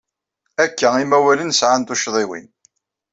Akka 0.63 0.89
imawalen 1.03 1.51
sɛan 1.59 1.81
tuccḍiwin. 1.83 2.47